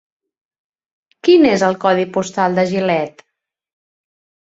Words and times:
Quin 1.27 1.45
és 1.51 1.67
el 1.69 1.79
codi 1.85 2.09
postal 2.19 2.61
de 2.61 2.67
Gilet? 2.75 3.27